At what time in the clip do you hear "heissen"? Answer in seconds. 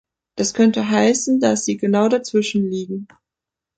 0.89-1.39